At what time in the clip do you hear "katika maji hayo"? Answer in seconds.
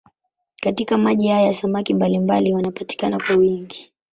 0.61-1.53